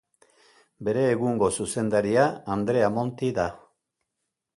[0.87, 2.23] Bere egungo zuzendaria
[2.55, 3.47] Andrea Monti da.